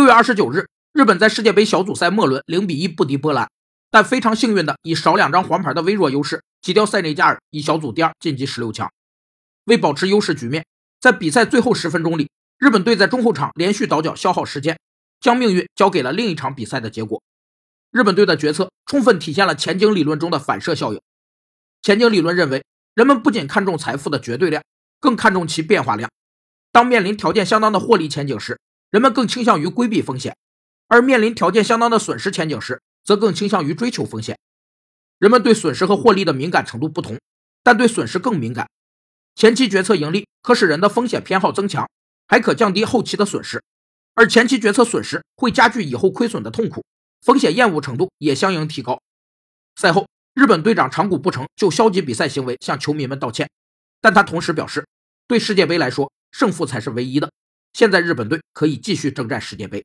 [0.00, 3.50] 六月二十九日，日本在世界杯小组赛末轮零比一不敌波兰，
[3.90, 8.90] 但非常幸运的以少两张黄牌的微弱优势挤掉塞内加尔，以小组第二晋级十六强。
[9.64, 10.64] 为保持优势局面，
[11.02, 14.78] 在比赛最后十分钟里，日本队在中后场连续倒脚消耗时间，
[15.20, 17.22] 将命运交给了另一场比赛的结果。
[17.90, 21.00] 日本队的决策充分体现了前景理论中的反射效应。
[21.82, 22.64] 前景理论认为，
[22.94, 24.62] 人们不仅看重财富的绝对量，
[24.98, 26.10] 更看重其变化量。
[26.72, 28.58] 当面临条件相当的获利前景时，
[28.90, 30.32] 人们更倾向于规避风险；
[30.88, 34.38] 而面临条件相当的损失前景时，则更倾向于追求风险。
[35.18, 37.18] 人们对损失和获利的敏感程度不同，
[37.62, 38.68] 但对损失更敏感。
[39.36, 41.88] 前期决策盈利可使人的风险偏好增强，
[42.26, 43.58] 还可降低后期的损失；
[44.14, 46.84] 而前期决策损失会加剧以后亏损的痛苦。
[47.22, 49.00] 风险厌恶程度也相应提高。
[49.76, 53.48] 赛后，日本队长长谷部诚就消极比赛行为向球迷们道歉，
[54.00, 54.86] 但他同时表示，
[55.28, 57.30] 对世界杯来说，胜负才是唯一的。
[57.72, 59.84] 现在日本队可以继续征战世界杯。